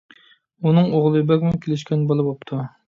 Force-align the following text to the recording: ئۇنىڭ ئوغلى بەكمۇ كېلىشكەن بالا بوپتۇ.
ئۇنىڭ 0.69 0.89
ئوغلى 1.01 1.23
بەكمۇ 1.33 1.55
كېلىشكەن 1.67 2.11
بالا 2.13 2.29
بوپتۇ. 2.31 2.67